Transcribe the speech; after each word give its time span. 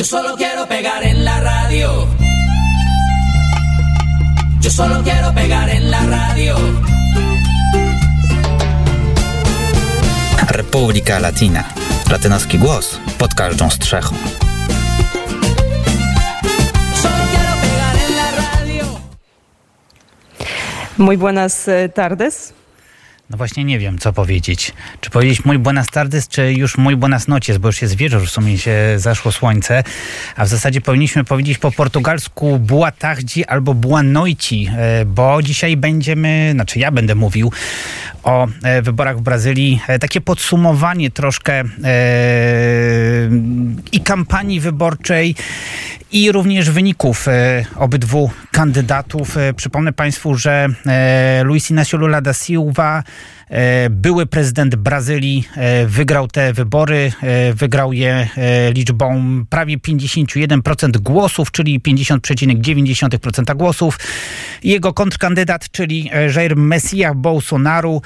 Yo 0.00 0.06
solo 0.06 0.34
quiero 0.34 0.66
pegar 0.66 1.04
en 1.04 1.26
la 1.26 1.40
radio. 1.40 2.08
Yo 4.62 4.70
solo 4.70 5.02
quiero 5.02 5.34
pegar 5.34 5.68
en 5.68 5.90
la 5.90 6.00
radio. 6.06 6.56
Republika 10.48 11.20
Latina. 11.20 11.66
Latynoski 12.10 12.58
głos 12.58 12.98
pod 13.18 13.34
każdą 13.34 13.70
strzechą. 13.70 14.14
Muy 20.96 21.16
buenas 21.16 21.68
eh, 21.68 21.90
tardes. 21.94 22.54
No 23.30 23.36
właśnie 23.36 23.64
nie 23.64 23.78
wiem, 23.78 23.98
co 23.98 24.12
powiedzieć. 24.12 24.72
Czy 25.00 25.10
powiedzieć 25.10 25.44
mój 25.44 25.58
buenas 25.58 25.86
tardes, 25.86 26.28
czy 26.28 26.52
już 26.52 26.78
mój 26.78 26.96
buenas 26.96 27.28
noches, 27.28 27.58
bo 27.58 27.68
już 27.68 27.82
jest 27.82 27.96
wieczór, 27.96 28.26
w 28.26 28.30
sumie 28.30 28.58
się 28.58 28.74
zaszło 28.96 29.32
słońce, 29.32 29.84
a 30.36 30.44
w 30.44 30.48
zasadzie 30.48 30.80
powinniśmy 30.80 31.24
powiedzieć 31.24 31.58
po 31.58 31.72
portugalsku 31.72 32.58
boa 32.58 32.92
tarde 32.92 33.50
albo 33.50 33.74
boa 33.74 34.02
noite, 34.02 34.56
e, 34.56 35.04
bo 35.04 35.42
dzisiaj 35.42 35.76
będziemy, 35.76 36.50
znaczy 36.54 36.78
ja 36.78 36.90
będę 36.90 37.14
mówił 37.14 37.52
o 38.22 38.48
e, 38.62 38.82
wyborach 38.82 39.18
w 39.18 39.20
Brazylii. 39.20 39.80
E, 39.88 39.98
Takie 39.98 40.20
podsumowanie 40.20 41.10
troszkę 41.10 41.52
e, 41.54 41.64
i 43.92 44.00
kampanii 44.00 44.60
wyborczej, 44.60 45.34
i 46.12 46.32
również 46.32 46.70
wyników 46.70 47.26
obydwu 47.76 48.30
kandydatów. 48.50 49.36
Przypomnę 49.56 49.92
Państwu, 49.92 50.34
że 50.34 50.68
Luiz 51.44 51.70
Inácio 51.70 51.96
Lula 51.96 52.20
da 52.20 52.32
Silva, 52.32 53.02
były 53.90 54.26
prezydent 54.26 54.76
Brazylii, 54.76 55.48
wygrał 55.86 56.28
te 56.28 56.52
wybory. 56.52 57.12
Wygrał 57.54 57.92
je 57.92 58.28
liczbą 58.74 59.22
prawie 59.50 59.78
51% 59.78 60.96
głosów, 60.98 61.50
czyli 61.50 61.80
50,9% 61.80 63.56
głosów. 63.56 63.98
Jego 64.62 64.92
kontrkandydat, 64.92 65.70
czyli 65.70 66.10
Jair 66.36 66.56
Messias 66.56 67.12
Bolsonaro, 67.16 68.00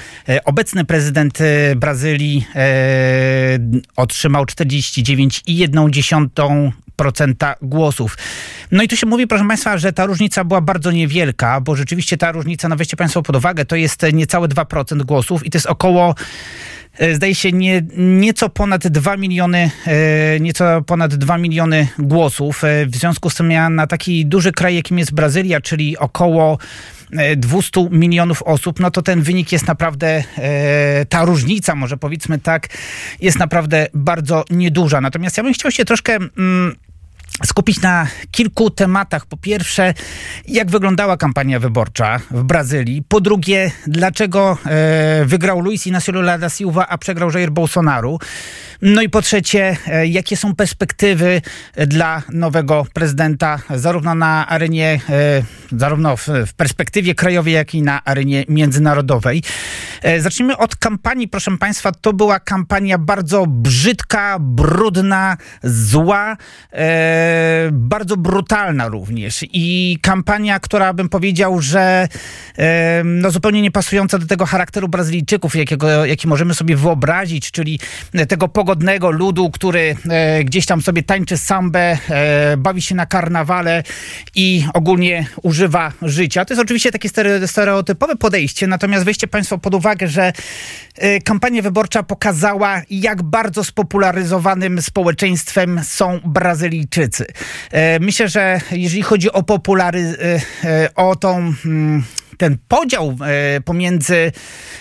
obecny 0.45 0.85
prezydent 0.85 1.41
e, 1.41 1.77
Brazylii, 1.77 2.47
e, 2.55 3.59
otrzymał 3.97 4.45
49,1% 4.45 6.71
procenta 6.97 7.55
głosów. 7.63 8.19
No 8.71 8.83
i 8.83 8.89
tu 8.89 8.97
się 8.97 9.07
mówi, 9.07 9.27
proszę 9.27 9.49
Państwa, 9.49 9.79
że 9.79 9.93
ta 9.93 10.07
różnica 10.07 10.45
była 10.45 10.61
bardzo 10.61 10.91
niewielka, 10.91 11.61
bo 11.61 11.77
rzeczywiście 11.77 12.17
ta 12.17 12.33
różnica, 12.33 12.69
no 12.69 12.77
weźcie 12.77 12.97
Państwo 12.97 13.23
pod 13.23 13.37
uwagę, 13.37 13.65
to 13.65 13.77
jest 13.77 14.03
niecałe 14.13 14.49
2% 14.49 15.03
głosów 15.03 15.47
i 15.47 15.51
to 15.51 15.59
jest 15.59 15.67
około 15.67 16.11
e, 16.11 16.15
zdaje 17.13 17.35
się 17.35 17.53
nie, 17.53 17.83
nieco 17.97 18.49
ponad 18.49 18.89
2 18.89 19.17
miliony, 19.17 19.71
e, 19.87 20.41
nieco 20.41 20.83
ponad 20.83 21.15
2 21.15 21.39
miliony 21.39 21.89
głosów. 21.99 22.65
E, 22.65 22.87
W 22.87 22.97
związku 22.97 23.31
z 23.31 23.35
tym 23.35 23.51
ja 23.51 23.71
na 23.71 23.87
taki 23.87 24.27
duży 24.27 24.53
kraj, 24.53 24.75
jakim 24.75 24.99
jest 24.99 25.15
Brazylia, 25.15 25.61
czyli 25.61 25.99
około 25.99 26.59
e, 27.13 27.37
200 27.37 27.89
milionów 27.91 28.43
osób, 28.43 28.81
no 28.81 28.91
to 28.91 29.03
ten 29.03 29.23
wynik 29.23 29.53
jest 29.53 29.67
naprawdę, 29.67 30.25
e, 30.39 31.07
ta 31.09 31.25
różnica, 31.25 31.75
może 31.75 31.97
powiedzmy 31.97 32.39
tak, 32.39 32.69
jest 33.21 33.39
naprawdę 33.39 33.87
bardzo 33.95 34.45
nieduża. 34.51 35.01
Natomiast 35.01 35.37
ja 35.37 35.43
bym 35.43 35.53
chciał 35.55 35.71
się 35.71 35.85
troszkę 35.85 36.17
mm, 36.17 36.77
skupić 37.43 37.81
na 37.81 38.07
kilku 38.31 38.71
tematach. 38.71 39.27
Po 39.27 39.37
pierwsze, 39.37 39.95
jak 40.49 40.71
wyglądała 40.71 41.17
kampania 41.17 41.61
wyborcza 41.61 42.21
w 42.31 42.43
Brazylii. 42.43 43.03
Po 43.09 43.21
drugie, 43.21 43.71
dlaczego 43.87 44.59
e, 44.67 45.25
wygrał 45.25 45.61
Luiz 45.61 45.87
Inácio 45.87 46.13
Lula 46.13 46.39
da 46.39 46.49
Silva, 46.49 46.89
a 46.89 46.99
przegrał 46.99 47.31
Jair 47.31 47.51
Bolsonaro. 47.51 48.19
No 48.83 49.03
i 49.03 49.09
po 49.09 49.23
trzecie, 49.23 49.77
e, 49.87 50.07
jakie 50.07 50.37
są 50.37 50.55
perspektywy 50.55 51.43
dla 51.87 52.23
nowego 52.33 52.87
prezydenta, 52.93 53.59
zarówno 53.71 54.15
na 54.15 54.49
arenie, 54.49 55.01
e, 55.09 55.43
zarówno 55.77 56.17
w, 56.17 56.29
w 56.47 56.55
perspektywie 56.55 57.15
krajowej, 57.15 57.55
jak 57.55 57.75
i 57.75 57.83
na 57.83 58.05
arenie 58.05 58.45
międzynarodowej. 58.49 59.43
E, 60.03 60.21
Zacznijmy 60.21 60.57
od 60.57 60.77
kampanii, 60.77 61.29
proszę 61.29 61.59
Państwa. 61.59 61.93
To 61.93 62.13
była 62.13 62.41
kampania 62.41 62.99
bardzo 62.99 63.47
brzydka, 63.47 64.37
brudna, 64.41 65.37
zła, 65.63 66.37
e, 66.73 67.69
bardzo 67.73 68.17
brutalna 68.17 68.89
również. 68.89 69.45
I 69.53 69.99
kampania, 70.03 70.61
która 70.61 70.93
bym 70.93 71.09
powiedział, 71.09 71.61
że 71.61 72.09
e, 72.59 73.03
no 73.05 73.31
zupełnie 73.31 73.63
nie 73.63 73.71
pasująca 73.71 74.19
do 74.19 74.27
tego 74.27 74.47
charakteru 74.47 74.89
Brazylijczyków, 74.89 75.57
jakiego, 75.57 76.07
jaki 76.07 76.29
możemy 76.29 76.55
sobie 76.55 76.77
wyobrazić, 76.77 77.51
czyli 77.51 77.81
tego 78.29 78.49
pogodnego 78.49 79.11
ludu, 79.11 79.51
który 79.51 79.97
e, 80.11 80.45
gdzieś 80.45 80.67
tam 80.67 80.83
sobie 80.83 81.03
tańczy 81.03 81.39
sambę, 81.39 81.99
e, 82.11 82.57
bawi 82.57 82.83
się 82.83 82.95
na 82.95 83.07
karnawale 83.07 83.83
i 84.35 84.67
ogólnie 84.75 85.27
używa 85.43 85.64
życia. 86.03 86.45
To 86.45 86.55
jest 86.55 86.63
oczywiście 86.63 86.93
takie 86.93 87.09
stere- 87.09 87.49
stereotypowe 87.49 88.17
podejście, 88.17 88.67
natomiast 88.67 89.05
weźcie 89.05 89.27
Państwo 89.27 89.59
pod 89.59 89.75
uwagę, 89.75 90.09
że 90.09 90.33
e, 90.97 91.21
kampania 91.21 91.63
wyborcza 91.63 92.03
pokazała, 92.03 92.83
jak 92.91 93.23
bardzo 93.23 93.65
spopularyzowanym 93.65 94.83
społeczeństwem 94.83 95.81
są 95.85 96.21
Brazylijczycy. 96.25 97.27
E, 97.73 98.01
Myślę, 98.01 98.29
że 98.29 98.61
jeżeli 98.71 99.03
chodzi 99.03 99.33
o 99.33 99.43
populary, 99.43 100.17
e, 100.65 100.95
o 100.95 101.17
tą 101.17 101.53
mm, 101.65 102.05
ten 102.39 102.59
podział 102.69 103.17
e, 103.27 103.61
pomiędzy 103.61 104.33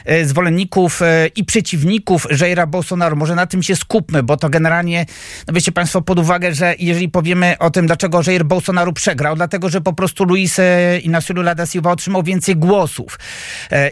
e, 0.05 0.25
zwolenników 0.25 1.01
e, 1.01 1.27
i 1.27 1.45
przeciwników 1.45 2.27
Jaira 2.41 2.67
Bolsonaro, 2.67 3.15
może 3.15 3.35
na 3.35 3.47
tym 3.47 3.63
się 3.63 3.75
skupmy, 3.75 4.23
bo 4.23 4.37
to 4.37 4.49
generalnie, 4.49 5.05
no 5.47 5.53
weźcie 5.53 5.71
Państwo 5.71 6.01
pod 6.01 6.19
uwagę, 6.19 6.53
że 6.53 6.75
jeżeli 6.79 7.09
powiemy 7.09 7.55
o 7.59 7.69
tym, 7.69 7.87
dlaczego 7.87 8.21
Jair 8.27 8.45
Bolsonaro 8.45 8.93
przegrał, 8.93 9.35
dlatego, 9.35 9.69
że 9.69 9.81
po 9.81 9.93
prostu 9.93 10.23
Luis 10.23 10.57
Inácio 11.01 11.33
Lula 11.33 11.55
da 11.55 11.65
Silva 11.65 11.91
otrzymał 11.91 12.23
więcej 12.23 12.55
głosów. 12.55 13.19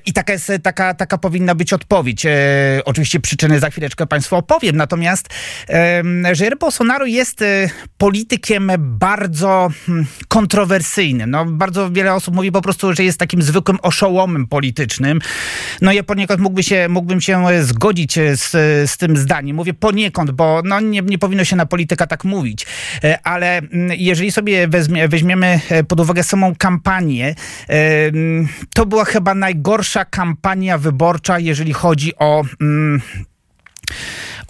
I 0.06 0.14
taka, 0.14 0.34
jest, 0.34 0.52
taka, 0.64 0.94
taka 0.94 1.18
powinna 1.18 1.56
być 1.56 1.74
odpowiedź. 1.74 2.26
Oczywiście 2.86 3.20
przyczyny 3.20 3.60
za 3.60 3.70
chwileczkę 3.70 4.08
Państwu 4.08 4.36
opowiem, 4.36 4.76
natomiast 4.76 5.28
Jair 6.40 6.58
Bolsonaro 6.58 7.06
jest 7.06 7.44
politykiem 7.98 8.72
bardzo 8.78 9.70
hmm, 9.86 10.06
kontrowersyjnym. 10.28 11.32
No, 11.32 11.46
bardzo 11.46 11.92
wiele 11.92 12.14
osób 12.14 12.36
mówi 12.36 12.52
po 12.52 12.62
prostu, 12.62 12.94
że 12.94 13.04
jest 13.04 13.20
takim 13.20 13.42
zwykłym 13.52 13.78
oszołomem 13.82 14.48
politycznym. 14.48 15.20
No 15.82 15.92
ja 15.92 16.04
poniekąd 16.04 16.42
mógłby 16.42 16.64
się, 16.64 16.88
mógłbym 16.90 17.22
się 17.22 17.48
e, 17.48 17.64
zgodzić 17.64 18.18
e, 18.18 18.38
z, 18.38 18.52
z 18.92 18.98
tym 18.98 19.18
zdaniem. 19.18 19.56
Mówię 19.56 19.74
poniekąd, 19.74 20.32
bo 20.32 20.62
no, 20.66 20.80
nie, 20.80 21.02
nie 21.02 21.18
powinno 21.18 21.44
się 21.44 21.56
na 21.56 21.66
polityka 21.66 22.08
tak 22.08 22.24
mówić. 22.24 22.66
E, 23.04 23.20
Ale 23.24 23.58
mm, 23.58 23.72
jeżeli 23.98 24.32
sobie 24.32 24.68
weźmie, 24.68 25.08
weźmiemy 25.08 25.60
pod 25.88 26.00
uwagę 26.00 26.24
samą 26.24 26.56
kampanię, 26.56 27.36
mm, 27.68 28.48
to 28.74 28.86
była 28.86 29.06
chyba 29.06 29.36
najgorsza 29.36 30.06
kampania 30.06 30.78
wyborcza, 30.78 31.40
jeżeli 31.40 31.74
chodzi 31.74 32.16
o... 32.18 32.44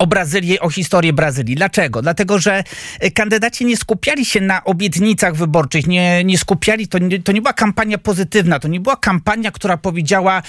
O 0.01 0.07
Brazylię, 0.07 0.59
o 0.59 0.69
historię 0.69 1.13
Brazylii. 1.13 1.55
Dlaczego? 1.55 2.01
Dlatego, 2.01 2.39
że 2.39 2.63
e, 2.99 3.11
kandydaci 3.11 3.65
nie 3.65 3.77
skupiali 3.77 4.25
się 4.25 4.41
na 4.41 4.63
obietnicach 4.63 5.35
wyborczych, 5.35 5.87
nie, 5.87 6.23
nie 6.23 6.37
skupiali, 6.37 6.87
to 6.87 6.97
nie, 6.97 7.21
to 7.21 7.31
nie 7.31 7.41
była 7.41 7.53
kampania 7.53 7.97
pozytywna, 7.97 8.59
to 8.59 8.67
nie 8.67 8.79
była 8.79 8.95
kampania, 8.95 9.51
która 9.51 9.77
powiedziała, 9.77 10.43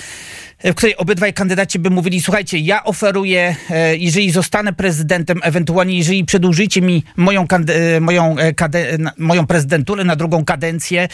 w 0.65 0.75
której 0.75 0.97
obydwaj 0.97 1.33
kandydaci 1.33 1.79
by 1.79 1.91
mówili, 1.91 2.21
słuchajcie, 2.21 2.59
ja 2.59 2.85
oferuję, 2.85 3.57
e, 3.71 3.97
jeżeli 3.97 4.31
zostanę 4.31 4.73
prezydentem, 4.73 5.41
ewentualnie 5.43 5.99
jeżeli 5.99 6.25
przedłużycie 6.25 6.83
mi 6.83 7.05
moją, 7.17 7.47
e, 7.69 8.01
moją, 8.01 8.37
e, 8.39 8.99
moją 9.19 9.47
prezydenturę 9.47 10.05
na 10.05 10.17
drugą 10.17 10.45
kadencję, 10.45 11.09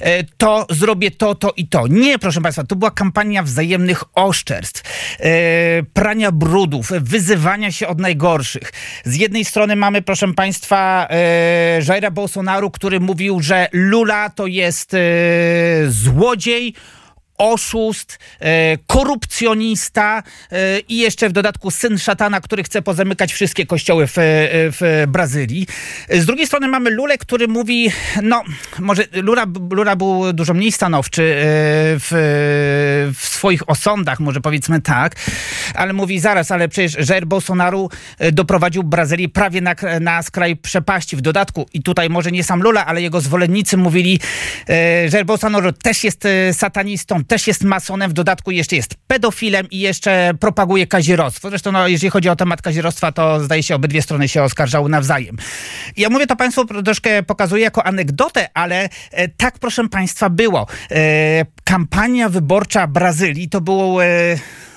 e, 0.00 0.24
to 0.24 0.66
zrobię 0.70 1.10
to, 1.10 1.34
to 1.34 1.52
i 1.56 1.68
to. 1.68 1.86
Nie, 1.86 2.18
proszę 2.18 2.40
Państwa, 2.40 2.64
to 2.64 2.76
była 2.76 2.90
kampania 2.90 3.42
wzajemnych 3.42 4.04
oszczerstw, 4.14 4.82
e, 5.20 5.82
prania 5.82 6.32
brudów, 6.32 6.92
wyzywania 7.00 7.72
się 7.72 7.88
od 7.88 8.00
najgorszych. 8.00 8.72
Z 9.04 9.16
jednej 9.16 9.44
strony 9.44 9.76
mamy, 9.76 10.02
proszę 10.02 10.34
Państwa, 10.34 11.08
e, 11.10 11.80
Jaira 11.88 12.10
Bolsonaro, 12.10 12.70
który 12.70 13.00
mówił, 13.00 13.40
że 13.40 13.68
Lula 13.72 14.30
to 14.30 14.46
jest 14.46 14.94
e, 14.94 14.98
złodziej, 15.88 16.74
oszust, 17.38 18.18
e, 18.40 18.78
korupcjonista 18.86 20.22
e, 20.52 20.80
i 20.80 20.98
jeszcze 20.98 21.28
w 21.28 21.32
dodatku 21.32 21.70
syn 21.70 21.98
szatana, 21.98 22.40
który 22.40 22.62
chce 22.62 22.82
pozamykać 22.82 23.32
wszystkie 23.32 23.66
kościoły 23.66 24.06
w, 24.06 24.18
e, 24.18 24.22
w 24.70 25.04
Brazylii. 25.08 25.66
Z 26.10 26.26
drugiej 26.26 26.46
strony 26.46 26.68
mamy 26.68 26.90
Lulę, 26.90 27.18
który 27.18 27.48
mówi, 27.48 27.92
no 28.22 28.42
może 28.78 29.04
Lula, 29.12 29.46
Lula 29.70 29.96
był 29.96 30.32
dużo 30.32 30.54
mniej 30.54 30.72
stanowczy 30.72 31.34
w, 32.00 33.12
w 33.14 33.33
swoich 33.44 33.70
osądach, 33.70 34.20
może 34.20 34.40
powiedzmy 34.40 34.80
tak, 34.80 35.14
ale 35.74 35.92
mówi 35.92 36.20
zaraz, 36.20 36.50
ale 36.50 36.68
przecież 36.68 37.08
Jair 37.10 37.26
Bolsonaro 37.26 37.88
e, 38.18 38.32
doprowadził 38.32 38.82
Brazylię 38.82 39.28
prawie 39.28 39.60
na, 39.60 39.74
na 40.00 40.22
skraj 40.22 40.56
przepaści. 40.56 41.16
W 41.16 41.20
dodatku, 41.20 41.66
i 41.72 41.82
tutaj 41.82 42.10
może 42.10 42.32
nie 42.32 42.44
sam 42.44 42.62
Lula, 42.62 42.86
ale 42.86 43.02
jego 43.02 43.20
zwolennicy 43.20 43.76
mówili, 43.76 44.20
e, 44.68 45.08
Jair 45.08 45.26
Bolsonaro 45.26 45.72
też 45.72 46.04
jest 46.04 46.26
e, 46.26 46.54
satanistą, 46.54 47.24
też 47.24 47.46
jest 47.46 47.64
masonem, 47.64 48.10
w 48.10 48.12
dodatku 48.12 48.50
jeszcze 48.50 48.76
jest 48.76 48.94
pedofilem 49.06 49.66
i 49.70 49.78
jeszcze 49.78 50.34
propaguje 50.40 50.86
kazirodztwo. 50.86 51.50
Zresztą 51.50 51.72
no, 51.72 51.88
jeżeli 51.88 52.10
chodzi 52.10 52.28
o 52.28 52.36
temat 52.36 52.62
kazirodztwa, 52.62 53.12
to 53.12 53.40
zdaje 53.40 53.62
się 53.62 53.74
obydwie 53.74 54.02
strony 54.02 54.28
się 54.28 54.42
oskarżały 54.42 54.90
nawzajem. 54.90 55.36
Ja 55.96 56.10
mówię 56.10 56.26
to 56.26 56.36
Państwu 56.36 56.64
troszkę 56.64 57.22
pokazuję 57.22 57.62
jako 57.62 57.86
anegdotę, 57.86 58.48
ale 58.54 58.88
tak 59.36 59.58
proszę 59.58 59.88
Państwa 59.88 60.30
było. 60.30 60.66
Kampania 61.64 62.28
wyborcza 62.28 62.86
Brazylii 62.86 63.33
to 63.50 63.60
był 63.60 64.00
e, 64.00 64.06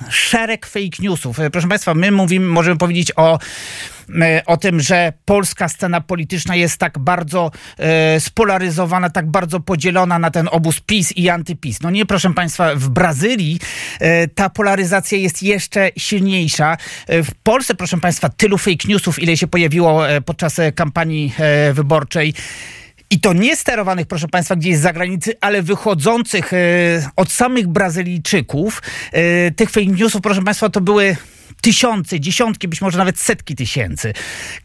szereg 0.10 0.66
fake 0.66 0.98
newsów. 1.00 1.40
E, 1.40 1.50
proszę 1.50 1.68
Państwa, 1.68 1.94
my 1.94 2.12
mówimy, 2.12 2.46
możemy 2.46 2.78
powiedzieć 2.78 3.12
o 3.16 3.40
e, 4.22 4.42
o 4.46 4.58
tym, 4.58 4.80
że 4.80 5.14
polska 5.26 5.68
scena 5.68 6.02
polityczna 6.02 6.56
jest 6.56 6.78
tak 6.78 7.00
bardzo 7.00 7.52
e, 7.78 8.20
spolaryzowana, 8.20 9.10
tak 9.10 9.32
bardzo 9.32 9.60
podzielona 9.60 10.20
na 10.20 10.32
ten 10.32 10.50
obóz 10.52 10.80
PiS 10.80 11.12
i 11.12 11.30
antyPiS. 11.30 11.82
No 11.82 11.90
nie, 11.90 12.06
proszę 12.06 12.34
Państwa, 12.34 12.76
w 12.76 12.90
Brazylii 12.90 13.60
e, 14.00 14.28
ta 14.28 14.50
polaryzacja 14.50 15.18
jest 15.18 15.44
jeszcze 15.44 15.90
silniejsza. 15.98 16.78
E, 17.08 17.24
w 17.24 17.36
Polsce, 17.44 17.76
proszę 17.76 17.98
Państwa, 17.98 18.30
tylu 18.30 18.58
fake 18.58 18.88
newsów, 18.88 19.20
ile 19.20 19.38
się 19.38 19.48
pojawiło 19.48 20.04
podczas 20.26 20.58
kampanii 20.76 21.34
wyborczej. 21.74 22.34
I 23.10 23.20
to 23.20 23.34
nie 23.34 23.56
sterowanych, 23.56 24.08
proszę 24.08 24.28
Państwa, 24.28 24.56
gdzieś 24.56 24.78
z 24.78 24.82
zagranicy, 24.82 25.34
ale 25.42 25.62
wychodzących 25.62 26.54
e, 26.54 26.58
od 27.16 27.32
samych 27.32 27.68
Brazylijczyków. 27.68 28.82
E, 29.12 29.52
tych 29.52 29.70
fake 29.70 29.86
newsów, 29.86 30.22
proszę 30.22 30.42
Państwa, 30.42 30.70
to 30.70 30.82
były 30.82 31.16
tysiące, 31.62 32.20
dziesiątki, 32.20 32.68
być 32.68 32.82
może 32.82 32.98
nawet 32.98 33.20
setki 33.20 33.56
tysięcy. 33.56 34.14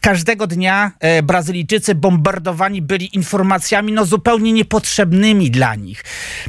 Każdego 0.00 0.46
dnia 0.46 0.92
e, 1.00 1.22
Brazylijczycy 1.22 1.94
bombardowani 1.94 2.82
byli 2.82 3.16
informacjami 3.16 3.92
no 3.92 4.04
zupełnie 4.04 4.52
niepotrzebnymi 4.52 5.50
dla 5.50 5.74
nich. 5.74 6.04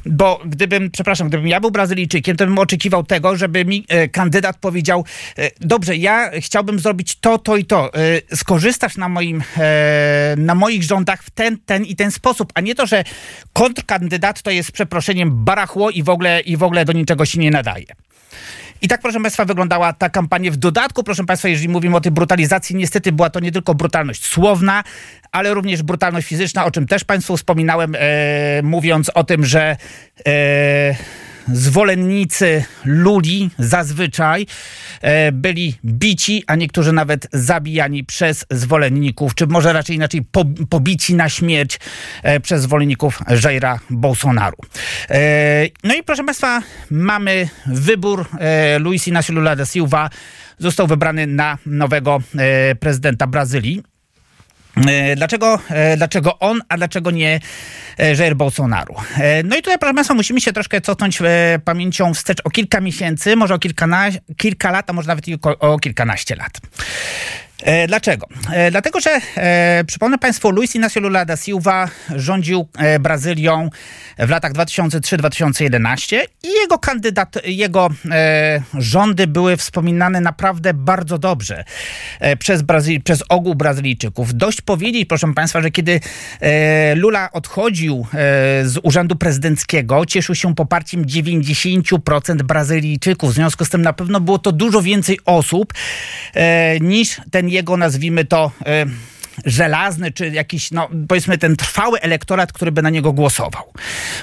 Bo 0.06 0.42
gdybym, 0.46 0.92
przepraszam, 0.92 1.28
gdybym 1.28 1.48
ja 1.48 1.60
był 1.60 1.72
Brazylijczykiem, 1.72 2.38
to 2.38 2.46
bym 2.46 2.60
oczekiwał 2.60 3.04
tego, 3.04 3.38
żeby 3.38 3.66
mi 3.66 3.86
e, 3.88 4.08
kandydat 4.08 4.58
powiedział, 4.58 5.06
e, 5.38 5.50
dobrze, 5.62 5.96
ja 5.96 6.32
chciałbym 6.40 6.80
zrobić 6.80 7.16
to, 7.16 7.38
to 7.38 7.58
i 7.58 7.66
to. 7.66 7.94
E, 7.94 8.36
skorzystasz 8.36 8.98
na 8.98 9.10
moim, 9.10 9.44
e, 9.58 10.36
na 10.38 10.56
moich 10.56 10.84
rządach 10.84 11.24
w 11.24 11.30
ten, 11.30 11.58
ten 11.66 11.86
i 11.86 11.96
ten 11.96 12.12
sposób, 12.12 12.52
a 12.56 12.62
nie 12.62 12.76
to, 12.76 12.86
że 12.86 13.04
kontrkandydat 13.54 14.42
to 14.42 14.52
jest 14.52 14.72
przeproszeniem 14.72 15.46
barachło 15.46 15.90
i 15.90 16.04
w 16.04 16.10
ogóle, 16.10 16.42
i 16.42 16.58
w 16.58 16.64
ogóle 16.64 16.86
do 16.86 16.94
niczego 16.94 17.26
się 17.26 17.40
nie 17.40 17.52
nadaje. 17.52 17.86
I 18.84 18.88
tak, 18.88 19.02
proszę 19.02 19.22
Państwa, 19.22 19.46
wyglądała 19.46 19.94
ta 19.94 20.10
kampania. 20.10 20.52
W 20.52 20.58
dodatku, 20.58 21.04
proszę 21.04 21.24
Państwa, 21.24 21.48
jeżeli 21.48 21.70
mówimy 21.70 21.96
o 21.96 22.02
tej 22.02 22.12
brutalizacji, 22.12 22.76
niestety 22.76 23.12
była 23.12 23.30
to 23.30 23.40
nie 23.40 23.52
tylko 23.52 23.76
brutalność 23.76 24.26
słowna, 24.26 24.84
ale 25.32 25.54
również 25.54 25.84
brutalność 25.84 26.28
fizyczna, 26.28 26.66
o 26.66 26.72
czym 26.72 26.88
też 26.88 27.04
Państwu 27.04 27.38
wspominałem, 27.38 27.96
e, 27.96 28.00
mówiąc 28.64 29.12
o 29.14 29.24
tym, 29.24 29.46
że 29.46 29.78
e, 30.28 30.96
zwolennicy 31.48 32.64
Luli 32.86 33.50
zazwyczaj 33.60 34.46
e, 35.02 35.32
byli 35.32 35.76
bici, 35.86 36.44
a 36.48 36.56
niektórzy 36.56 36.94
nawet 36.94 37.28
zabijani 37.34 38.04
przez 38.04 38.46
zwolenników, 38.52 39.36
czy 39.36 39.48
może 39.48 39.74
raczej 39.74 39.96
inaczej 39.96 40.22
po, 40.32 40.46
pobici 40.70 41.16
na 41.16 41.30
śmierć 41.30 41.80
e, 42.24 42.40
przez 42.40 42.62
zwolenników 42.62 43.20
Jaira 43.44 43.80
Bolsonaru. 43.90 44.58
E, 45.10 45.68
no 45.84 45.96
i 45.96 46.04
proszę 46.04 46.24
Państwa, 46.24 46.62
mamy 46.92 47.50
wybór. 47.66 48.26
Luis 48.80 49.08
Inácio 49.08 49.34
Lula 49.34 49.56
da 49.56 49.66
Silva 49.66 50.10
został 50.60 50.88
wybrany 50.88 51.28
na 51.28 51.58
nowego 51.66 52.22
prezydenta 52.80 53.28
Brazylii. 53.28 53.93
E, 54.78 55.16
Dlaczego, 55.16 55.60
e, 55.70 55.98
dlaczego 55.98 56.40
on, 56.40 56.62
a 56.70 56.78
dlaczego 56.78 57.12
nie 57.12 57.40
e, 57.98 58.16
Jair 58.16 58.36
Bolsonaro? 58.36 58.96
No 59.44 59.56
i 59.56 59.62
tutaj, 59.62 59.80
proszę 59.80 59.94
Państwa, 59.94 60.14
musimy 60.14 60.42
się 60.42 60.54
troszkę 60.54 60.82
cofnąć 60.82 61.20
pamięcią 61.66 62.14
wstecz 62.14 62.42
o 62.44 62.50
kilka 62.50 62.82
miesięcy, 62.82 63.36
może 63.36 63.54
o 63.54 63.60
kilka 64.38 64.72
lat, 64.72 64.90
a 64.90 64.94
może 64.94 65.08
nawet 65.08 65.26
o 65.60 65.80
kilkanaście 65.80 66.36
lat. 66.36 66.52
E, 67.64 67.88
Dlaczego? 67.88 68.28
E, 68.54 68.72
Dlatego, 68.72 69.00
że 69.00 69.20
e, 69.38 69.84
przypomnę 69.88 70.18
Państwu, 70.18 70.52
Luis 70.52 70.76
Inácio 70.76 71.00
Lula 71.00 71.26
da 71.26 71.38
Silva 71.38 71.90
rządził 72.16 72.68
Brazylią 73.00 73.70
w 74.20 74.30
latach 74.30 74.54
2003-2011 74.54 76.18
i 76.44 76.48
jego 76.62 76.80
kandydat, 76.80 77.36
jego 77.46 77.90
rządy 78.74 79.28
były 79.28 79.58
wspominane 79.58 80.22
naprawdę 80.22 80.74
bardzo 80.74 81.18
dobrze 81.18 81.64
przez, 82.40 82.62
Brazyli, 82.62 83.02
przez 83.02 83.24
ogół 83.30 83.56
Brazylijczyków. 83.56 84.34
Dość 84.34 84.62
powiedzieć, 84.62 85.06
proszę 85.08 85.34
Państwa, 85.34 85.62
że 85.62 85.72
kiedy 85.72 86.00
Lula 86.96 87.32
odchodził 87.32 88.08
z 88.64 88.80
urzędu 88.84 89.16
prezydenckiego, 89.16 90.06
cieszył 90.06 90.36
się 90.36 90.56
poparciem 90.56 91.06
90% 91.06 92.36
Brazylijczyków. 92.36 93.32
W 93.32 93.34
związku 93.34 93.66
z 93.66 93.70
tym 93.70 93.82
na 93.82 93.94
pewno 93.94 94.20
było 94.20 94.40
to 94.40 94.52
dużo 94.52 94.82
więcej 94.82 95.20
osób 95.26 95.74
niż 96.82 97.22
ten 97.32 97.53
jego, 97.54 97.78
nazwijmy 97.78 98.26
to, 98.26 98.52
e, 98.66 98.86
żelazny, 99.46 100.12
czy 100.12 100.30
jakiś, 100.30 100.72
no 100.72 100.90
powiedzmy 101.08 101.38
ten 101.38 101.56
trwały 101.56 102.02
elektorat, 102.02 102.54
który 102.54 102.72
by 102.72 102.82
na 102.82 102.90
niego 102.90 103.14
głosował. 103.14 103.74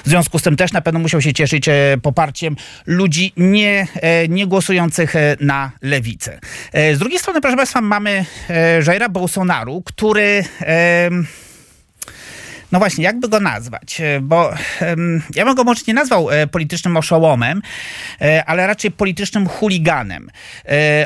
W 0.05 0.09
związku 0.09 0.39
z 0.39 0.41
tym 0.41 0.55
też 0.55 0.71
na 0.71 0.81
pewno 0.81 0.99
musiał 0.99 1.21
się 1.21 1.33
cieszyć 1.33 1.67
e, 1.67 1.97
poparciem 2.01 2.55
ludzi 2.85 3.33
nie, 3.37 3.87
e, 3.95 4.27
nie 4.27 4.47
głosujących 4.47 5.13
na 5.39 5.71
lewicę. 5.81 6.39
Z 6.73 6.99
drugiej 6.99 7.19
strony, 7.19 7.41
proszę 7.41 7.57
Państwa, 7.57 7.81
mamy 7.81 8.25
Jaira 8.87 9.09
Bolsonaru, 9.09 9.81
który... 9.85 10.43
no 12.71 12.79
właśnie, 12.79 13.03
jakby 13.03 13.29
go 13.29 13.39
nazwać? 13.39 14.01
E, 14.01 14.19
Bo 14.21 14.53
ja 15.35 15.45
bym 15.45 15.55
go 15.55 15.63
może 15.63 15.81
nie 15.87 15.93
nazwał 15.93 16.29
e, 16.31 16.47
politycznym 16.47 16.97
oszołomem, 16.97 17.61
e, 18.21 18.45
ale 18.45 18.67
raczej 18.67 18.91
politycznym 18.91 19.47
chuliganem. 19.47 20.29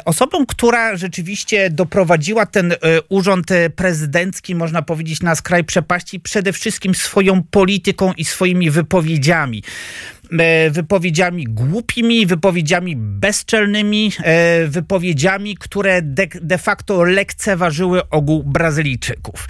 Osobą, 0.05 0.45
która 0.45 0.95
rzeczywiście 0.95 1.69
doprowadziła 1.69 2.45
ten 2.45 2.73
urząd 3.09 3.47
prezydencki, 3.75 4.55
można 4.55 4.81
powiedzieć, 4.81 5.21
na 5.21 5.35
skraj 5.35 5.63
przepaści 5.63 6.19
przede 6.19 6.53
wszystkim 6.53 6.95
swoją 6.95 7.43
polityką 7.43 8.13
i 8.13 8.25
swoimi 8.25 8.71
wypowiedziami 8.71 9.63
wypowiedziami 10.71 11.43
głupimi, 11.43 12.25
wypowiedziami 12.25 12.95
bezczelnymi, 12.95 14.11
e, 14.23 14.67
wypowiedziami, 14.67 15.57
które 15.57 16.01
de, 16.01 16.27
de 16.41 16.57
facto 16.57 17.03
lekceważyły 17.03 18.09
ogół 18.09 18.43
Brazylijczyków. 18.43 19.47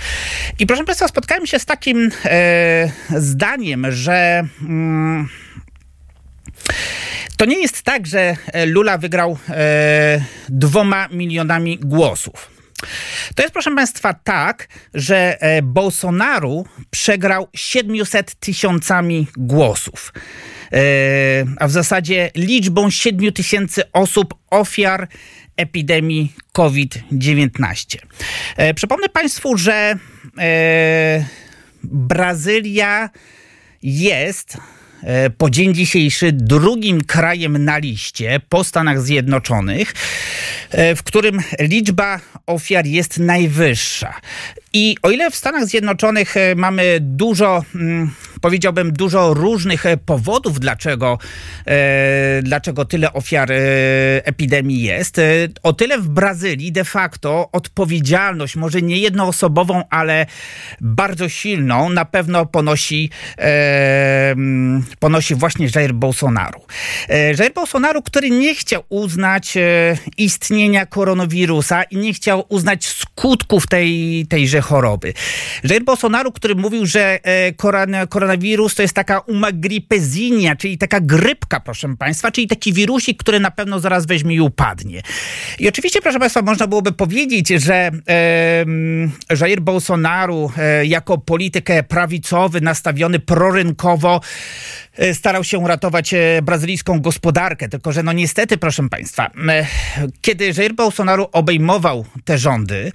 I 0.59 0.65
proszę 0.65 0.83
Państwa, 0.83 1.07
spotkałem 1.07 1.47
się 1.47 1.59
z 1.59 1.65
takim 1.65 2.11
e, 2.25 2.91
zdaniem, 3.15 3.91
że. 3.91 4.47
Mm, 4.61 5.27
to 7.37 7.45
nie 7.45 7.59
jest 7.59 7.81
tak, 7.81 8.07
że 8.07 8.35
e, 8.45 8.65
Lula 8.65 8.97
wygrał 8.97 9.37
e, 9.49 10.21
dwoma 10.49 11.07
milionami 11.07 11.77
głosów. 11.79 12.55
To 13.35 13.43
jest, 13.43 13.53
proszę 13.53 13.75
Państwa, 13.75 14.13
tak, 14.13 14.67
że 14.93 15.41
e, 15.41 15.61
Bolsonaro 15.61 16.63
przegrał 16.89 17.47
700 17.53 18.35
tysiącami 18.35 19.27
głosów. 19.37 20.13
E, 20.73 21.45
a 21.59 21.67
w 21.67 21.71
zasadzie 21.71 22.31
liczbą 22.35 22.89
7 22.89 23.31
tysięcy 23.31 23.91
osób 23.91 24.33
ofiar 24.49 25.07
epidemii 25.57 26.33
COVID-19. 26.53 27.97
E, 28.57 28.73
przypomnę 28.73 29.09
Państwu, 29.09 29.57
że 29.57 29.95
e, 30.37 31.25
Brazylia 31.83 33.09
jest 33.83 34.57
po 35.37 35.49
dzień 35.49 35.73
dzisiejszy 35.73 36.31
drugim 36.31 37.03
krajem 37.03 37.65
na 37.65 37.77
liście 37.77 38.39
po 38.49 38.63
Stanach 38.63 39.01
Zjednoczonych, 39.01 39.93
w 40.71 41.03
którym 41.03 41.39
liczba 41.59 42.19
ofiar 42.45 42.85
jest 42.85 43.19
najwyższa. 43.19 44.13
I 44.73 44.97
o 45.01 45.11
ile 45.11 45.31
w 45.31 45.35
Stanach 45.35 45.65
Zjednoczonych 45.65 46.35
mamy 46.55 46.97
dużo, 47.01 47.65
mm, 47.75 48.11
powiedziałbym, 48.45 48.93
dużo 48.93 49.33
różnych 49.33 49.85
e, 49.85 49.97
powodów, 49.97 50.59
dlaczego, 50.59 51.17
e, 51.67 52.41
dlaczego 52.43 52.85
tyle 52.85 53.13
ofiar 53.13 53.51
e, 53.51 53.55
epidemii 54.25 54.81
jest, 54.81 55.21
o 55.63 55.73
tyle 55.73 55.97
w 55.97 56.09
Brazylii 56.09 56.71
de 56.71 56.83
facto 56.83 57.49
odpowiedzialność, 57.51 58.55
może 58.55 58.81
nie 58.81 58.97
jednoosobową, 58.97 59.83
ale 59.89 60.25
bardzo 60.81 61.29
silną, 61.29 61.89
na 61.89 62.05
pewno 62.05 62.45
ponosi, 62.45 63.09
ponosi 64.99 65.35
właśnie 65.35 65.67
Jair 65.75 65.93
Bolsonaro. 65.93 66.59
Jair 67.39 67.53
Bolsonaro, 67.53 68.01
który 68.01 68.29
nie 68.29 68.55
chciał 68.55 68.83
uznać 68.89 69.53
istnienia 70.17 70.85
koronawirusa 70.85 71.83
i 71.83 71.97
nie 71.97 72.13
chciał 72.13 72.45
uznać 72.49 72.85
skutków 72.85 73.67
tej, 73.67 74.25
tejże 74.29 74.61
choroby. 74.61 75.13
Jair 75.63 75.83
Bolsonaro, 75.83 76.31
który 76.31 76.55
mówił, 76.55 76.85
że 76.85 77.19
koron- 77.57 78.07
koronawirus 78.07 78.34
koronawirus 78.35 78.75
to 78.75 78.81
jest 78.81 78.93
taka 78.93 79.19
umagripezinia, 79.19 80.55
czyli 80.55 80.77
taka 80.77 80.99
grypka, 80.99 81.59
proszę 81.59 81.95
Państwa, 81.97 82.31
czyli 82.31 82.47
taki 82.47 82.73
wirusik, 82.73 83.19
który 83.19 83.39
na 83.39 83.51
pewno 83.51 83.79
zaraz 83.79 84.05
weźmie 84.05 84.35
i 84.35 84.41
upadnie. 84.41 85.01
I 85.59 85.69
oczywiście, 85.69 86.01
proszę 86.01 86.19
Państwa, 86.19 86.41
można 86.41 86.67
byłoby 86.67 86.91
powiedzieć, 86.91 87.47
że 87.47 87.91
e, 88.07 88.65
Jair 89.41 89.61
Bolsonaro 89.61 90.49
e, 90.57 90.85
jako 90.85 91.17
polityk 91.17 91.69
prawicowy, 91.87 92.61
nastawiony 92.61 93.19
prorynkowo, 93.19 94.21
starał 95.13 95.43
się 95.43 95.57
uratować 95.57 96.13
e, 96.13 96.41
brazylijską 96.41 96.99
gospodarkę. 96.99 97.69
Tylko, 97.69 97.91
że 97.91 98.03
no 98.03 98.13
niestety, 98.13 98.57
proszę 98.57 98.89
Państwa, 98.89 99.31
e, 99.47 99.67
kiedy 100.21 100.53
Jair 100.57 100.73
Bolsonaro 100.73 101.31
obejmował 101.31 102.05
te 102.25 102.37
rządy, 102.37 102.91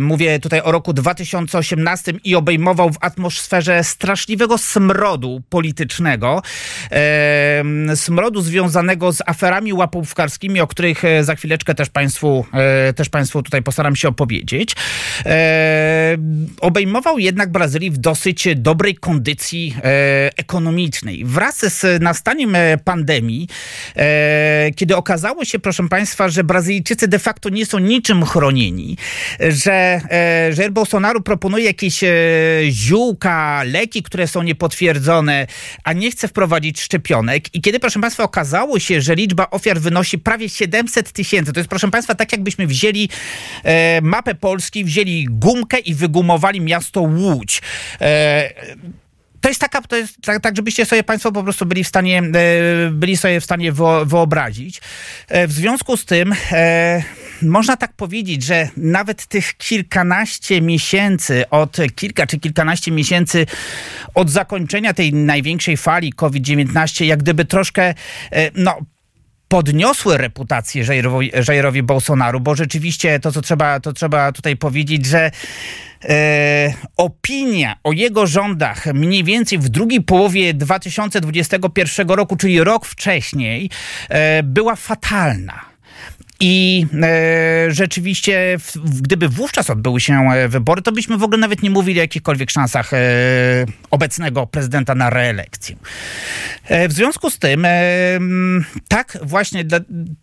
mówię 0.00 0.40
tutaj 0.40 0.60
o 0.60 0.72
roku 0.72 0.92
2018 0.92 2.12
i 2.24 2.34
obejmował 2.34 2.90
w 2.90 2.96
atmosferze 3.00 3.84
straszliwego 3.84 4.58
smrodu 4.58 5.42
politycznego, 5.48 6.42
smrodu 7.94 8.40
związanego 8.40 9.12
z 9.12 9.22
aferami 9.26 9.72
łapówkarskimi, 9.72 10.60
o 10.60 10.66
których 10.66 11.02
za 11.20 11.34
chwileczkę 11.34 11.74
też 11.74 11.88
Państwu, 11.88 12.46
też 12.96 13.08
państwu 13.08 13.42
tutaj 13.42 13.62
postaram 13.62 13.96
się 13.96 14.08
opowiedzieć. 14.08 14.76
Obejmował 16.60 17.18
jednak 17.18 17.52
Brazylię 17.52 17.90
w 17.90 17.98
dosyć 17.98 18.48
dobrej 18.56 18.94
kondycji 18.94 19.76
ekonomicznej 20.36 21.05
społecznej. 21.06 21.24
Wraz 21.24 21.58
z 21.58 22.02
nastaniem 22.02 22.54
e, 22.54 22.78
pandemii, 22.78 23.48
e, 23.96 24.70
kiedy 24.76 24.96
okazało 24.96 25.44
się, 25.44 25.58
proszę 25.58 25.88
Państwa, 25.88 26.28
że 26.28 26.44
Brazylijczycy 26.44 27.08
de 27.08 27.18
facto 27.18 27.48
nie 27.48 27.66
są 27.66 27.78
niczym 27.78 28.24
chronieni, 28.24 28.96
że 29.40 29.72
e, 30.10 30.50
Jair 30.56 30.72
Bolsonaro 30.72 31.20
proponuje 31.20 31.64
jakieś 31.64 32.04
ziółka, 32.70 33.62
leki, 33.64 34.02
które 34.02 34.28
są 34.28 34.42
niepotwierdzone, 34.42 35.46
a 35.84 35.92
nie 35.92 36.10
chce 36.10 36.28
wprowadzić 36.28 36.80
szczepionek. 36.80 37.54
I 37.54 37.60
kiedy, 37.60 37.80
proszę 37.80 38.00
Państwa, 38.00 38.24
okazało 38.24 38.78
się, 38.78 39.00
że 39.00 39.14
liczba 39.14 39.50
ofiar 39.50 39.80
wynosi 39.80 40.18
prawie 40.18 40.48
700 40.48 41.12
tysięcy, 41.12 41.52
to 41.52 41.60
jest, 41.60 41.70
proszę 41.70 41.90
Państwa, 41.90 42.14
tak 42.14 42.32
jakbyśmy 42.32 42.66
wzięli 42.66 43.08
mapę 44.02 44.34
Polski, 44.34 44.84
wzięli 44.84 45.26
gumkę 45.30 45.78
i 45.78 45.94
wygumowali 45.94 46.60
miasto 46.60 47.00
Łódź. 47.00 47.62
E, 48.00 48.50
to 49.46 49.50
jest 49.50 49.60
taka, 49.60 49.82
to 49.82 49.96
jest 49.96 50.22
tak, 50.22 50.42
tak, 50.42 50.56
żebyście 50.56 50.86
sobie 50.86 51.02
Państwo 51.02 51.32
po 51.32 51.42
prostu 51.42 51.66
byli 51.66 51.84
w 51.84 51.88
stanie, 51.88 52.18
e, 52.18 52.90
byli 52.90 53.16
sobie 53.16 53.40
w 53.40 53.44
stanie 53.44 53.72
wyobrazić. 54.06 54.80
E, 55.28 55.46
w 55.46 55.52
związku 55.52 55.96
z 55.96 56.04
tym 56.04 56.34
e, 56.52 57.02
można 57.42 57.76
tak 57.76 57.92
powiedzieć, 57.92 58.42
że 58.42 58.68
nawet 58.76 59.26
tych 59.26 59.56
kilkanaście 59.56 60.62
miesięcy, 60.62 61.44
od 61.50 61.76
kilka 61.94 62.26
czy 62.26 62.40
kilkanaście 62.40 62.92
miesięcy 62.92 63.46
od 64.14 64.30
zakończenia 64.30 64.94
tej 64.94 65.14
największej 65.14 65.76
fali 65.76 66.12
COVID-19, 66.12 67.04
jak 67.04 67.18
gdyby 67.18 67.44
troszkę, 67.44 67.94
no, 68.54 68.78
podniosły 69.48 70.18
reputację 70.18 70.84
Jairowi, 70.88 71.32
Jairowi 71.48 71.82
Bolsonaru, 71.82 72.40
bo 72.40 72.54
rzeczywiście 72.54 73.20
to, 73.20 73.32
co 73.32 73.42
trzeba, 73.42 73.80
to 73.80 73.92
trzeba 73.92 74.32
tutaj 74.32 74.56
powiedzieć, 74.56 75.06
że 75.06 75.30
opinia 76.96 77.76
o 77.84 77.92
jego 77.92 78.26
rządach 78.26 78.86
mniej 78.86 79.24
więcej 79.24 79.58
w 79.58 79.68
drugiej 79.68 80.02
połowie 80.02 80.54
2021 80.54 82.08
roku, 82.08 82.36
czyli 82.36 82.64
rok 82.64 82.86
wcześniej, 82.86 83.70
e, 84.08 84.42
była 84.42 84.76
fatalna. 84.76 85.75
I 86.40 86.86
e, 87.02 87.74
rzeczywiście, 87.74 88.56
w, 88.58 89.00
gdyby 89.00 89.28
wówczas 89.28 89.70
odbyły 89.70 90.00
się 90.00 90.14
e, 90.14 90.48
wybory, 90.48 90.82
to 90.82 90.92
byśmy 90.92 91.18
w 91.18 91.22
ogóle 91.22 91.38
nawet 91.38 91.62
nie 91.62 91.70
mówili 91.70 92.00
o 92.00 92.02
jakichkolwiek 92.02 92.50
szansach 92.50 92.92
e, 92.92 92.98
obecnego 93.90 94.46
prezydenta 94.46 94.94
na 94.94 95.10
reelekcję. 95.10 95.76
E, 96.64 96.88
w 96.88 96.92
związku 96.92 97.30
z 97.30 97.38
tym, 97.38 97.64
e, 97.64 97.70
tak 98.88 99.18
właśnie, 99.22 99.64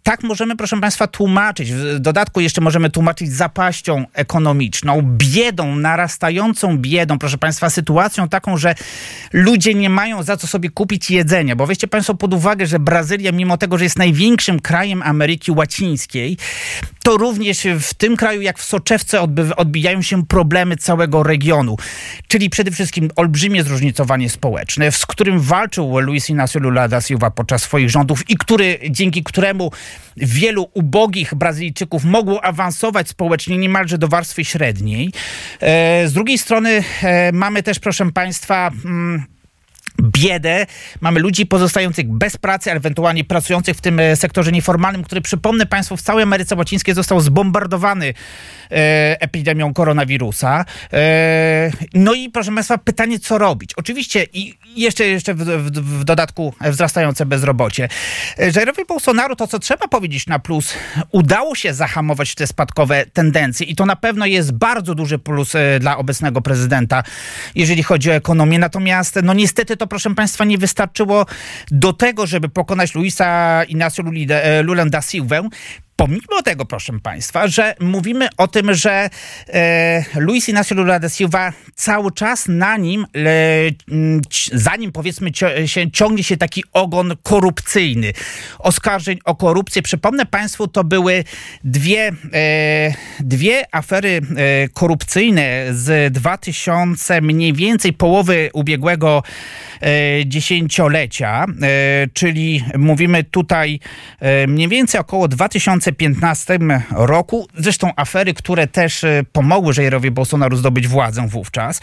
tak 0.03 0.23
możemy, 0.23 0.55
proszę 0.55 0.79
Państwa, 0.79 1.07
tłumaczyć. 1.07 1.73
W 1.73 1.99
dodatku 1.99 2.41
jeszcze 2.41 2.61
możemy 2.61 2.89
tłumaczyć 2.89 3.31
zapaścią 3.31 4.05
ekonomiczną, 4.13 5.01
biedą, 5.01 5.75
narastającą 5.75 6.77
biedą, 6.77 7.19
proszę 7.19 7.37
Państwa, 7.37 7.69
sytuacją 7.69 8.29
taką, 8.29 8.57
że 8.57 8.75
ludzie 9.33 9.73
nie 9.73 9.89
mają 9.89 10.23
za 10.23 10.37
co 10.37 10.47
sobie 10.47 10.69
kupić 10.69 11.11
jedzenia. 11.11 11.55
Bo 11.55 11.67
weźcie 11.67 11.87
Państwo 11.87 12.15
pod 12.15 12.33
uwagę, 12.33 12.65
że 12.65 12.79
Brazylia, 12.79 13.31
mimo 13.31 13.57
tego, 13.57 13.77
że 13.77 13.83
jest 13.83 13.97
największym 13.97 14.59
krajem 14.59 15.01
Ameryki 15.01 15.51
Łacińskiej, 15.51 16.02
to 17.03 17.17
również 17.17 17.67
w 17.79 17.93
tym 17.93 18.17
kraju, 18.17 18.41
jak 18.41 18.59
w 18.59 18.63
soczewce, 18.63 19.21
odbijają 19.57 20.01
się 20.01 20.25
problemy 20.25 20.75
całego 20.77 21.23
regionu. 21.23 21.77
Czyli 22.27 22.49
przede 22.49 22.71
wszystkim 22.71 23.09
olbrzymie 23.15 23.63
zróżnicowanie 23.63 24.29
społeczne, 24.29 24.91
z 24.91 25.05
którym 25.05 25.39
walczył 25.39 25.99
Luis 25.99 26.29
Inácio 26.29 26.59
Lula 26.59 26.87
da 26.87 27.01
Silva 27.01 27.31
podczas 27.31 27.63
swoich 27.63 27.89
rządów 27.89 28.29
i 28.29 28.37
który, 28.37 28.79
dzięki 28.89 29.23
któremu 29.23 29.71
wielu 30.17 30.69
ubogich 30.73 31.35
Brazylijczyków 31.35 32.03
mogło 32.03 32.45
awansować 32.45 33.09
społecznie 33.09 33.57
niemalże 33.57 33.97
do 33.97 34.07
warstwy 34.07 34.45
średniej. 34.45 35.11
E, 35.59 36.07
z 36.07 36.13
drugiej 36.13 36.37
strony 36.37 36.83
e, 37.03 37.31
mamy 37.31 37.63
też, 37.63 37.79
proszę 37.79 38.11
Państwa, 38.11 38.71
mm, 38.85 39.23
biedę, 40.01 40.65
mamy 41.01 41.19
ludzi 41.19 41.45
pozostających 41.45 42.09
bez 42.09 42.37
pracy, 42.37 42.71
ewentualnie 42.71 43.23
pracujących 43.23 43.77
w 43.77 43.81
tym 43.81 43.99
e, 43.99 44.15
sektorze 44.15 44.51
nieformalnym, 44.51 45.03
który 45.03 45.21
przypomnę 45.21 45.65
Państwu 45.65 45.97
w 45.97 46.01
całej 46.01 46.23
Ameryce 46.23 46.55
Łacińskiej 46.55 46.95
został 46.95 47.19
zbombardowany 47.19 48.13
e, 48.71 49.21
epidemią 49.21 49.73
koronawirusa. 49.73 50.65
E, 50.93 51.71
no 51.93 52.13
i 52.13 52.29
proszę 52.29 52.53
Państwa, 52.53 52.77
pytanie 52.77 53.19
co 53.19 53.37
robić? 53.37 53.73
Oczywiście 53.73 54.27
i 54.33 54.57
jeszcze, 54.75 55.05
jeszcze 55.05 55.33
w, 55.33 55.43
w, 55.43 55.99
w 55.99 56.03
dodatku 56.03 56.53
wzrastające 56.61 57.25
bezrobocie. 57.25 57.89
E, 58.37 58.51
Jairowi 58.55 58.85
Bolsonaro 58.85 59.35
to, 59.35 59.47
co 59.47 59.59
trzeba 59.59 59.87
powiedzieć 59.87 60.27
na 60.27 60.39
plus, 60.39 60.73
udało 61.11 61.55
się 61.55 61.73
zahamować 61.73 62.35
te 62.35 62.47
spadkowe 62.47 63.05
tendencje 63.05 63.67
i 63.67 63.75
to 63.75 63.85
na 63.85 63.95
pewno 63.95 64.25
jest 64.25 64.51
bardzo 64.51 64.95
duży 64.95 65.19
plus 65.19 65.55
e, 65.55 65.79
dla 65.79 65.97
obecnego 65.97 66.41
prezydenta, 66.41 67.03
jeżeli 67.55 67.83
chodzi 67.83 68.11
o 68.11 68.13
ekonomię. 68.13 68.59
Natomiast 68.59 69.19
no 69.23 69.33
niestety 69.33 69.77
to 69.77 69.82
proszę 69.87 70.15
Państwa, 70.15 70.45
nie 70.45 70.57
wystarczyło 70.57 71.25
do 71.71 71.93
tego, 71.93 72.27
żeby 72.27 72.49
pokonać 72.49 72.95
Luisa 72.95 73.63
Inacio 73.63 74.03
Lula 74.63 74.85
da 74.85 75.01
Silvę. 75.01 75.49
Pomimo 75.95 76.41
tego, 76.43 76.65
proszę 76.65 76.99
Państwa, 77.03 77.47
że 77.47 77.75
mówimy 77.79 78.27
o 78.37 78.47
tym, 78.47 78.73
że 78.73 79.09
e, 79.49 80.05
Luis 80.15 80.49
Inácio 80.49 80.75
Lula 80.75 80.99
da 80.99 81.09
Silva 81.09 81.53
cały 81.75 82.11
czas 82.11 82.47
na 82.47 82.77
nim, 82.77 83.05
e, 83.15 83.19
za 84.53 84.75
nim 84.75 84.91
powiedzmy 84.91 85.31
się, 85.65 85.91
ciągnie 85.91 86.23
się 86.23 86.37
taki 86.37 86.63
ogon 86.73 87.13
korupcyjny. 87.23 88.13
Oskarżeń 88.59 89.19
o 89.25 89.35
korupcję. 89.35 89.81
Przypomnę 89.81 90.25
Państwu, 90.25 90.67
to 90.67 90.83
były 90.83 91.23
dwie, 91.63 92.11
e, 92.33 92.93
dwie 93.19 93.75
afery 93.75 94.21
e, 94.35 94.69
korupcyjne 94.69 95.65
z 95.71 96.13
2000 96.13 97.21
mniej 97.21 97.53
więcej 97.53 97.93
połowy 97.93 98.49
ubiegłego 98.53 99.23
e, 99.25 99.72
dziesięciolecia, 100.25 101.45
e, 101.45 102.07
czyli 102.13 102.63
mówimy 102.77 103.23
tutaj 103.23 103.79
mniej 104.47 104.67
więcej 104.67 105.01
około 105.01 105.27
2000 105.27 105.63
2015 105.63 106.59
roku. 106.91 107.47
Zresztą 107.57 107.91
afery, 107.95 108.33
które 108.33 108.67
też 108.67 109.03
e, 109.03 109.23
pomogły 109.31 109.73
Jairowi 109.77 110.11
Bolsonaro 110.11 110.57
zdobyć 110.57 110.87
władzę 110.87 111.27
wówczas. 111.27 111.81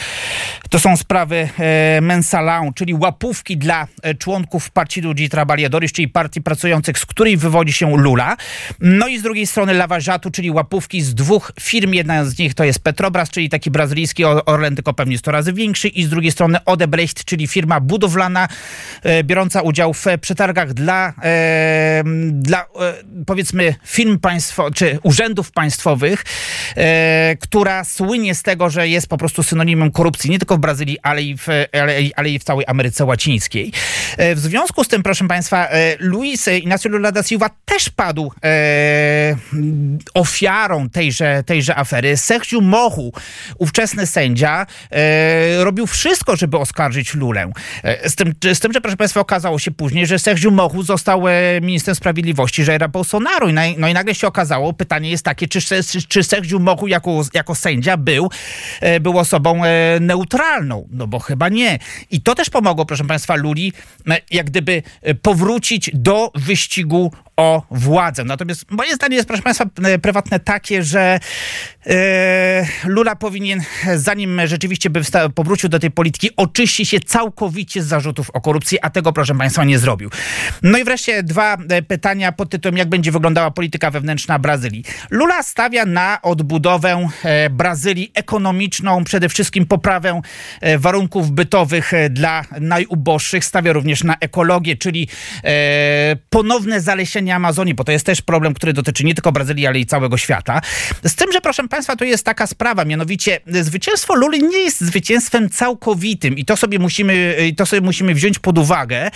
To 0.70 0.78
są 0.78 0.96
sprawy 0.96 1.48
e, 1.58 2.00
Mensalão, 2.00 2.74
czyli 2.74 2.94
łapówki 2.94 3.56
dla 3.56 3.86
e, 4.02 4.14
członków 4.14 4.70
Partido 4.70 5.14
de 5.14 5.28
Trabalhadores, 5.28 5.92
czyli 5.92 6.08
partii 6.08 6.40
pracujących, 6.40 6.98
z 6.98 7.06
której 7.06 7.36
wywodzi 7.36 7.72
się 7.72 7.96
Lula. 7.96 8.36
No 8.80 9.08
i 9.08 9.18
z 9.18 9.22
drugiej 9.22 9.46
strony 9.46 9.74
Lavajato, 9.74 10.30
czyli 10.30 10.50
łapówki 10.50 11.02
z 11.02 11.14
dwóch 11.14 11.52
firm. 11.60 11.92
Jedna 11.92 12.24
z 12.24 12.38
nich 12.38 12.54
to 12.54 12.64
jest 12.64 12.78
Petrobras, 12.78 13.30
czyli 13.30 13.48
taki 13.48 13.70
brazylijski 13.70 14.24
Orlen, 14.24 14.74
tylko 14.74 14.94
pewnie 14.94 15.18
100 15.18 15.30
razy 15.30 15.52
większy. 15.52 15.88
I 15.88 16.04
z 16.04 16.08
drugiej 16.08 16.32
strony 16.32 16.64
Odebrecht, 16.64 17.24
czyli 17.24 17.46
firma 17.46 17.80
budowlana, 17.90 18.48
biorąca 19.24 19.62
udział 19.62 19.94
w 19.94 20.04
przetargach 20.20 20.74
dla, 20.74 21.12
dla 22.32 22.66
powiedzmy 23.26 23.74
firm 23.86 24.18
państwo, 24.18 24.70
czy 24.70 24.98
urzędów 25.02 25.52
państwowych, 25.52 26.24
e, 26.76 27.36
która 27.40 27.84
słynie 27.84 28.34
z 28.34 28.42
tego, 28.42 28.70
że 28.70 28.88
jest 28.88 29.06
po 29.06 29.18
prostu 29.18 29.42
synonimem 29.42 29.90
korupcji 29.90 30.30
nie 30.30 30.38
tylko 30.38 30.56
w 30.56 30.60
Brazylii, 30.60 30.98
ale 31.02 31.22
i 31.22 31.36
w, 31.36 31.46
ale, 31.72 31.98
ale 32.16 32.30
i 32.30 32.38
w 32.38 32.44
całej 32.44 32.66
Ameryce 32.68 33.04
Łacińskiej. 33.04 33.72
E, 34.16 34.34
w 34.34 34.38
związku 34.38 34.84
z 34.84 34.88
tym, 34.88 35.02
proszę 35.02 35.28
państwa, 35.28 35.68
e, 35.68 35.96
Luis 35.98 36.48
Inácio 36.48 36.88
Lula 36.88 37.12
da 37.12 37.22
Silva 37.22 37.50
też 37.64 37.90
padł 37.90 38.32
e, 38.44 39.36
ofiarą 40.14 40.90
tejże, 40.90 41.42
tejże 41.46 41.76
afery. 41.76 42.16
Sergio 42.16 42.60
Mochu, 42.60 43.12
ówczesny 43.58 44.06
sędzia, 44.06 44.66
e, 44.90 45.64
robił 45.64 45.86
wszystko, 45.86 46.36
żeby 46.36 46.58
oskarżyć 46.58 47.14
Lulę. 47.14 47.52
E, 47.82 48.08
z 48.10 48.14
tym, 48.14 48.34
z 48.54 48.60
tym, 48.60 48.72
że 48.72 48.80
proszę 48.80 48.96
państwa, 48.96 49.20
okazało 49.20 49.58
się 49.58 49.70
później, 49.70 50.06
że 50.06 50.18
Sergio 50.18 50.50
Mochu 50.50 50.82
został 50.82 51.22
ministrem 51.62 51.94
sprawiedliwości 51.94 52.64
Jaira 52.64 52.88
Bolsonaro 52.88 53.48
i 53.48 53.52
naj, 53.52 53.74
no 53.78 53.88
i 53.88 53.94
nagle 53.94 54.14
się 54.14 54.26
okazało, 54.26 54.72
pytanie 54.72 55.10
jest 55.10 55.24
takie, 55.24 55.48
czy, 55.48 55.60
czy, 55.60 55.82
czy 56.08 56.24
Sergio 56.24 56.58
Mochu 56.58 56.86
jako, 56.86 57.22
jako 57.34 57.54
sędzia 57.54 57.96
był, 57.96 58.30
e, 58.80 59.00
był 59.00 59.18
osobą 59.18 59.64
e, 59.64 60.00
neutralną? 60.00 60.88
No 60.90 61.06
bo 61.06 61.18
chyba 61.18 61.48
nie. 61.48 61.78
I 62.10 62.20
to 62.20 62.34
też 62.34 62.50
pomogło, 62.50 62.86
proszę 62.86 63.04
Państwa, 63.04 63.34
Luli, 63.34 63.72
e, 64.10 64.20
jak 64.30 64.46
gdyby 64.46 64.82
e, 65.02 65.14
powrócić 65.14 65.90
do 65.94 66.32
wyścigu 66.34 67.12
o 67.36 67.62
władzę. 67.70 68.24
Natomiast 68.24 68.70
moje 68.70 68.94
zdanie 68.94 69.16
jest, 69.16 69.28
proszę 69.28 69.42
Państwa, 69.42 69.64
e, 69.84 69.98
prywatne 69.98 70.40
takie, 70.40 70.82
że 70.82 71.20
e, 71.86 72.66
Lula 72.84 73.16
powinien, 73.16 73.62
zanim 73.96 74.40
rzeczywiście 74.46 74.90
by 74.90 75.00
powrócił 75.34 75.68
do 75.68 75.78
tej 75.78 75.90
polityki, 75.90 76.30
oczyścić 76.36 76.88
się 76.88 77.00
całkowicie 77.00 77.59
z 77.68 77.86
zarzutów 77.86 78.30
o 78.30 78.40
korupcję, 78.40 78.84
a 78.84 78.90
tego, 78.90 79.12
proszę 79.12 79.34
Państwa, 79.34 79.64
nie 79.64 79.78
zrobił. 79.78 80.10
No 80.62 80.78
i 80.78 80.84
wreszcie 80.84 81.22
dwa 81.22 81.56
e, 81.56 81.82
pytania 81.82 82.32
pod 82.32 82.50
tytułem, 82.50 82.76
jak 82.76 82.88
będzie 82.88 83.12
wyglądała 83.12 83.50
polityka 83.50 83.90
wewnętrzna 83.90 84.38
Brazylii. 84.38 84.84
Lula 85.10 85.42
stawia 85.42 85.86
na 85.86 86.22
odbudowę 86.22 87.08
e, 87.24 87.50
Brazylii 87.50 88.10
ekonomiczną, 88.14 89.04
przede 89.04 89.28
wszystkim 89.28 89.66
poprawę 89.66 90.20
e, 90.60 90.78
warunków 90.78 91.30
bytowych 91.30 91.92
dla 92.10 92.44
najuboższych. 92.60 93.44
Stawia 93.44 93.72
również 93.72 94.04
na 94.04 94.16
ekologię, 94.20 94.76
czyli 94.76 95.08
ponowne 96.30 96.80
zalesienie 96.80 97.34
Amazonii, 97.34 97.74
bo 97.74 97.84
to 97.84 97.92
jest 97.92 98.06
też 98.06 98.22
problem, 98.22 98.54
który 98.54 98.72
dotyczy 98.72 99.04
nie 99.04 99.14
tylko 99.14 99.32
Brazylii, 99.32 99.66
ale 99.66 99.78
i 99.78 99.86
całego 99.86 100.16
świata. 100.16 100.60
Z 101.04 101.14
tym, 101.14 101.32
że 101.32 101.40
proszę 101.40 101.68
Państwa, 101.68 101.96
to 101.96 102.04
jest 102.04 102.24
taka 102.24 102.46
sprawa, 102.46 102.84
mianowicie 102.84 103.40
zwycięstwo 103.46 104.14
Luli 104.14 104.42
nie 104.42 104.58
jest 104.58 104.80
zwycięstwem 104.80 105.50
całkowitym 105.50 106.38
i 106.38 106.44
to 106.44 106.56
sobie 106.56 106.78
musimy, 106.78 107.36
i 107.50 107.54
to 107.54 107.66
sobie 107.66 107.80
musimy 107.80 108.14
wziąć 108.14 108.38
pod 108.38 108.58
uwagę. 108.58 109.10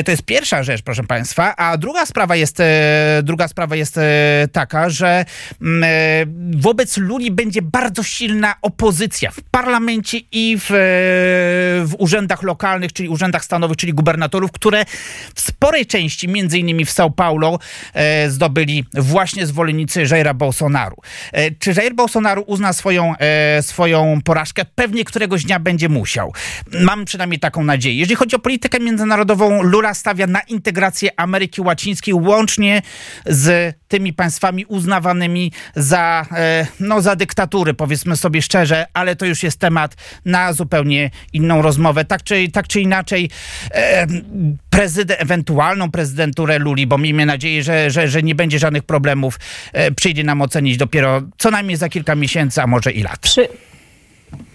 I 0.00 0.04
To 0.04 0.10
jest 0.10 0.22
pierwsza 0.22 0.62
rzecz, 0.62 0.82
proszę 0.82 1.02
Państwa, 1.04 1.56
a 1.56 1.76
druga 1.76 2.06
sprawa 2.06 2.36
jest, 2.36 2.60
e, 2.60 3.20
druga 3.22 3.48
sprawa 3.48 3.76
jest 3.76 3.98
e, 3.98 4.48
taka, 4.52 4.90
że 4.90 5.24
mm, 5.62 5.84
e, 5.84 6.56
wobec 6.58 6.96
Luli 6.96 7.30
będzie 7.30 7.62
bardzo 7.62 8.02
silna 8.02 8.54
opozycja 8.62 9.30
w 9.30 9.40
parlamencie 9.50 10.18
i 10.32 10.56
w, 10.58 10.70
e, 10.70 10.74
w 11.86 11.94
urzędach 11.98 12.42
lokalnych, 12.42 12.92
czyli 12.92 13.08
urzędach 13.08 13.44
stanowych, 13.44 13.76
czyli 13.76 13.92
gubernatorów, 13.94 14.52
które 14.52 14.84
w 15.34 15.40
sporej 15.40 15.86
części, 15.86 16.28
między 16.28 16.58
innymi 16.58 16.84
w 16.84 16.90
São 16.90 17.12
Paulo, 17.12 17.58
e, 17.94 18.30
zdobyli 18.30 18.84
właśnie 18.94 19.46
zwolennicy 19.46 20.04
Jaira 20.10 20.34
Bolsonaru. 20.34 20.96
E, 21.32 21.50
Czy 21.50 21.72
Jair 21.76 21.94
Bolsonaro 21.94 22.42
uzna 22.42 22.72
swoją, 22.72 23.14
e, 23.16 23.62
swoją 23.62 24.20
porażkę? 24.24 24.64
Pewnie 24.74 25.04
któregoś 25.04 25.44
dnia 25.44 25.58
będzie 25.60 25.88
musiał. 25.88 26.32
Mam 26.80 27.04
przynajmniej 27.04 27.40
taką 27.40 27.63
nadzieję. 27.64 27.98
Jeżeli 27.98 28.16
chodzi 28.16 28.36
o 28.36 28.38
politykę 28.38 28.80
międzynarodową, 28.80 29.62
Lula 29.62 29.94
stawia 29.94 30.26
na 30.26 30.40
integrację 30.40 31.10
Ameryki 31.16 31.60
Łacińskiej 31.60 32.14
łącznie 32.14 32.82
z 33.26 33.76
tymi 33.88 34.12
państwami 34.12 34.64
uznawanymi 34.64 35.52
za, 35.76 36.26
e, 36.32 36.66
no, 36.80 37.00
za 37.00 37.16
dyktatury, 37.16 37.74
powiedzmy 37.74 38.16
sobie 38.16 38.42
szczerze, 38.42 38.86
ale 38.94 39.16
to 39.16 39.26
już 39.26 39.42
jest 39.42 39.60
temat 39.60 39.94
na 40.24 40.52
zupełnie 40.52 41.10
inną 41.32 41.62
rozmowę. 41.62 42.04
Tak 42.04 42.22
czy, 42.22 42.48
tak 42.52 42.68
czy 42.68 42.80
inaczej, 42.80 43.30
e, 43.70 44.06
ewentualną 45.18 45.90
prezydenturę 45.90 46.58
Luli, 46.58 46.86
bo 46.86 46.98
miejmy 46.98 47.26
nadzieję, 47.26 47.62
że, 47.62 47.90
że, 47.90 48.08
że 48.08 48.22
nie 48.22 48.34
będzie 48.34 48.58
żadnych 48.58 48.82
problemów, 48.82 49.38
e, 49.72 49.90
przyjdzie 49.90 50.24
nam 50.24 50.42
ocenić 50.42 50.76
dopiero 50.76 51.22
co 51.38 51.50
najmniej 51.50 51.76
za 51.76 51.88
kilka 51.88 52.14
miesięcy, 52.14 52.62
a 52.62 52.66
może 52.66 52.92
i 52.92 53.02
lat. 53.02 53.18
Przy... 53.18 53.48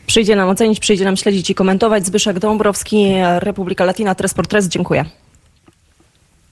Przyjdzie 0.05 0.35
nam 0.35 0.49
ocenić, 0.49 0.79
przyjdzie 0.79 1.05
nam 1.05 1.17
śledzić 1.17 1.49
i 1.49 1.55
komentować. 1.55 2.05
Zbyszek 2.05 2.39
Dąbrowski, 2.39 3.13
Republika 3.39 3.85
Latina, 3.85 4.15
Tres 4.15 4.33
por. 4.33 4.45
Dziękuję. 4.69 5.05